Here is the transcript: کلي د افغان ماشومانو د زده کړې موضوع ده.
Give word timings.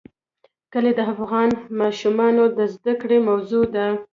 کلي 0.73 0.91
د 0.97 1.01
افغان 1.13 1.49
ماشومانو 1.79 2.43
د 2.57 2.59
زده 2.73 2.93
کړې 3.01 3.17
موضوع 3.27 3.65
ده. 3.75 3.87